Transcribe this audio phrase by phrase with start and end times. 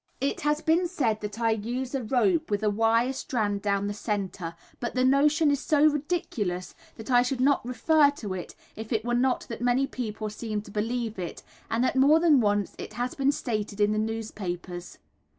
[0.19, 3.93] It has been said that I use a rope with a wire strand down the
[3.93, 8.91] centre, but the notion is so ridiculous that I should not refer to it if
[8.91, 12.73] it were not that many people seem to believe it, and that more than once
[12.79, 14.97] it has been stated in the newspapers.